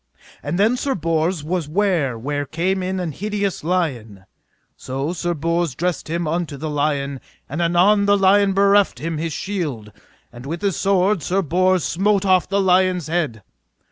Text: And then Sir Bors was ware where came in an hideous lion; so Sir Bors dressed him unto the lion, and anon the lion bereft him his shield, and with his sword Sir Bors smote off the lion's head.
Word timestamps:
And 0.41 0.57
then 0.57 0.77
Sir 0.77 0.95
Bors 0.95 1.43
was 1.43 1.69
ware 1.69 2.17
where 2.17 2.43
came 2.47 2.81
in 2.81 2.99
an 2.99 3.11
hideous 3.11 3.63
lion; 3.63 4.25
so 4.75 5.13
Sir 5.13 5.35
Bors 5.35 5.75
dressed 5.75 6.09
him 6.09 6.25
unto 6.27 6.57
the 6.57 6.71
lion, 6.71 7.21
and 7.47 7.61
anon 7.61 8.07
the 8.07 8.17
lion 8.17 8.53
bereft 8.53 8.97
him 8.97 9.19
his 9.19 9.31
shield, 9.31 9.91
and 10.33 10.47
with 10.47 10.63
his 10.63 10.75
sword 10.75 11.21
Sir 11.21 11.43
Bors 11.43 11.83
smote 11.83 12.25
off 12.25 12.49
the 12.49 12.59
lion's 12.59 13.09
head. 13.09 13.43